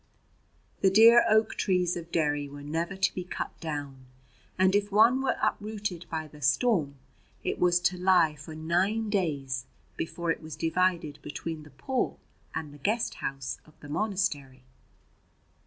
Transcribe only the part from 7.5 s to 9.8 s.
was to lie for nine days